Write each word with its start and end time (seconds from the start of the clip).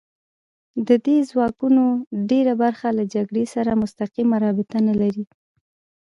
د 0.87 0.89
دې 1.05 1.17
ځواکونو 1.29 1.85
ډېره 2.29 2.53
برخه 2.63 2.87
له 2.97 3.03
جګړې 3.13 3.43
سره 3.53 3.79
مستقیمه 3.81 4.35
رابطه 4.45 4.77
نه 4.87 4.93
لري 5.01 5.25